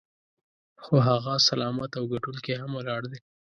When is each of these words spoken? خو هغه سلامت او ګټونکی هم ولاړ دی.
خو 0.83 0.95
هغه 1.09 1.33
سلامت 1.49 1.91
او 1.99 2.03
ګټونکی 2.13 2.53
هم 2.61 2.71
ولاړ 2.75 3.01
دی. 3.11 3.19